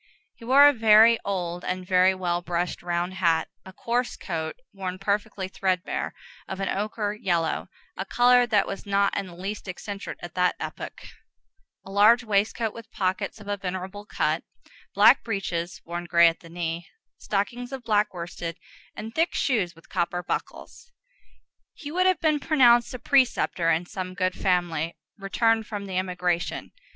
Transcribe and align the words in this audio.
He 0.33 0.43
wore 0.45 0.67
a 0.67 0.73
very 0.73 1.19
old 1.23 1.63
and 1.63 1.85
very 1.85 2.15
well 2.15 2.41
brushed 2.41 2.81
round 2.81 3.13
hat; 3.13 3.49
a 3.63 3.71
coarse 3.71 4.15
coat, 4.17 4.55
worn 4.73 4.97
perfectly 4.97 5.47
threadbare, 5.47 6.15
of 6.47 6.59
an 6.59 6.67
ochre 6.69 7.13
yellow, 7.13 7.67
a 7.95 8.03
color 8.07 8.47
that 8.47 8.65
was 8.65 8.87
not 8.87 9.15
in 9.15 9.27
the 9.27 9.35
least 9.35 9.67
eccentric 9.67 10.17
at 10.23 10.33
that 10.33 10.55
epoch; 10.59 11.03
a 11.85 11.91
large 11.91 12.23
waistcoat 12.23 12.73
with 12.73 12.89
pockets 12.91 13.39
of 13.39 13.47
a 13.47 13.57
venerable 13.57 14.03
cut; 14.07 14.43
black 14.95 15.23
breeches, 15.23 15.79
worn 15.85 16.05
gray 16.05 16.27
at 16.27 16.39
the 16.39 16.49
knee, 16.49 16.87
stockings 17.19 17.71
of 17.71 17.83
black 17.83 18.11
worsted; 18.11 18.57
and 18.95 19.13
thick 19.13 19.35
shoes 19.35 19.75
with 19.75 19.87
copper 19.87 20.23
buckles. 20.23 20.91
He 21.75 21.91
would 21.91 22.07
have 22.07 22.19
been 22.19 22.39
pronounced 22.39 22.91
a 22.95 22.97
preceptor 22.97 23.69
in 23.69 23.85
some 23.85 24.15
good 24.15 24.33
family, 24.33 24.97
returned 25.19 25.67
from 25.67 25.85
the 25.85 25.99
emigration. 25.99 26.71